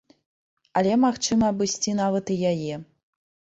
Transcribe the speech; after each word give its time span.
Але 0.81 0.93
магчыма 1.03 1.45
абысці 1.55 1.95
нават 2.01 2.35
і 2.37 2.41
яе. 2.55 2.75